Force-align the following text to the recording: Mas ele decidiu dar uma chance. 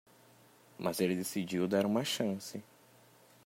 Mas 0.79 0.99
ele 0.99 1.13
decidiu 1.15 1.67
dar 1.67 1.85
uma 1.85 2.03
chance. 2.03 2.63